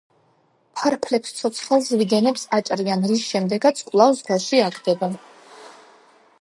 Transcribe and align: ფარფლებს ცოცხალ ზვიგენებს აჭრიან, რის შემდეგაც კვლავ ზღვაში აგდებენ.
ფარფლებს 0.79 1.35
ცოცხალ 1.39 1.83
ზვიგენებს 1.89 2.47
აჭრიან, 2.59 3.05
რის 3.11 3.27
შემდეგაც 3.35 3.85
კვლავ 3.91 4.17
ზღვაში 4.21 4.63
აგდებენ. 4.71 5.19